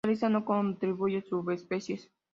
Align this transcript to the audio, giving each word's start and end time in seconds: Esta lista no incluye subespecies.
Esta 0.03 0.27
lista 0.27 0.29
no 0.29 0.69
incluye 0.81 1.21
subespecies. 1.21 2.09